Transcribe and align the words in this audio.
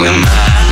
We're 0.00 0.12
mine. 0.12 0.63